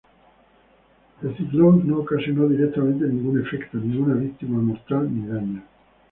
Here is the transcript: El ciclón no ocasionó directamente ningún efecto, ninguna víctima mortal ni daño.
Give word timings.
El 1.21 1.37
ciclón 1.37 1.85
no 1.87 1.97
ocasionó 1.99 2.47
directamente 2.47 3.05
ningún 3.05 3.39
efecto, 3.39 3.77
ninguna 3.77 4.15
víctima 4.15 4.59
mortal 4.59 5.07
ni 5.15 5.27
daño. 5.27 5.61